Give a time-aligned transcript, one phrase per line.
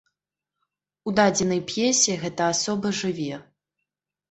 [1.11, 3.31] У дадзенай п'есе гэта асоба жыве.